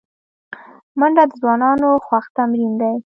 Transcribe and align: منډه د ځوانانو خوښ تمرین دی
منډه 0.99 1.23
د 1.29 1.31
ځوانانو 1.41 1.89
خوښ 2.05 2.25
تمرین 2.37 2.73
دی 2.81 2.95